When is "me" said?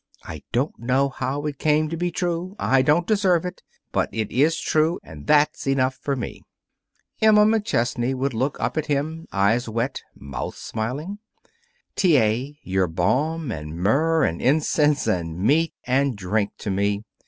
6.15-6.41, 16.71-17.03